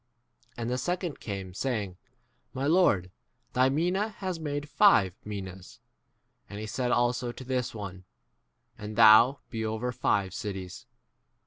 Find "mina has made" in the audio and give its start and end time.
3.69-4.67